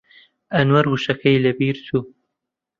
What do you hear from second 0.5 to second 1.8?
ئەنوەر وشەکەی لەبیر